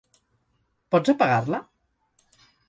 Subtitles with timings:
[0.95, 1.61] Pots apagar-la?